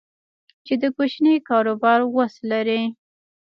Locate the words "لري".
2.51-2.81